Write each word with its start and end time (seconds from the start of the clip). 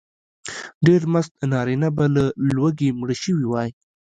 ډېر 0.85 1.01
مست 1.13 1.33
نارینه 1.51 1.89
به 1.95 2.05
له 2.15 2.23
لوږې 2.55 2.89
مړه 2.99 3.15
شوي 3.23 3.45
وای. 3.47 3.69